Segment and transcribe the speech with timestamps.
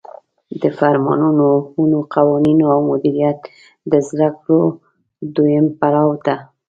[0.61, 3.39] د فرمانونو، حکمونو، قوانینو او مدیریت
[3.91, 4.61] د زدکړو
[5.35, 6.35] دویم پړاو ته